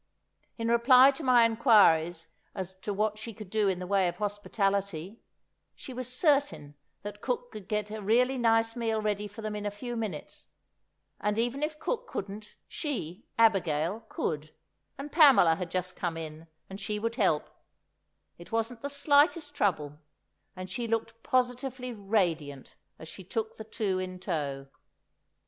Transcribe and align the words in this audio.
In 0.57 0.67
reply 0.67 1.11
to 1.11 1.23
my 1.23 1.45
inquiries 1.45 2.25
as 2.55 2.73
to 2.79 2.91
what 2.91 3.19
she 3.19 3.35
could 3.35 3.51
do 3.51 3.67
in 3.67 3.77
the 3.77 3.85
way 3.85 4.07
of 4.07 4.17
hospitality, 4.17 5.21
she 5.75 5.93
was 5.93 6.11
certain 6.11 6.73
that 7.03 7.21
cook 7.21 7.51
could 7.51 7.67
get 7.67 7.91
a 7.91 8.01
really 8.01 8.39
nice 8.39 8.75
meal 8.75 8.99
ready 8.99 9.27
for 9.27 9.43
them 9.43 9.55
in 9.55 9.63
a 9.63 9.69
few 9.69 9.95
minutes; 9.95 10.47
and 11.19 11.37
if 11.37 11.53
even 11.55 11.69
cook 11.79 12.07
couldn't 12.07 12.55
she, 12.67 13.27
Abigail, 13.37 13.99
could, 14.09 14.51
and 14.97 15.11
Pamela 15.11 15.53
had 15.53 15.69
just 15.69 15.95
come 15.95 16.17
in, 16.17 16.47
and 16.67 16.79
she 16.81 16.97
would 16.97 17.13
help; 17.17 17.51
it 18.39 18.51
wasn't 18.51 18.81
the 18.81 18.89
slightest 18.89 19.53
trouble—and 19.53 20.67
she 20.71 20.87
looked 20.87 21.21
positively 21.21 21.93
radiant 21.93 22.73
as 22.97 23.07
she 23.07 23.23
took 23.23 23.57
the 23.57 23.63
two 23.63 23.99
in 23.99 24.19
tow. 24.19 24.65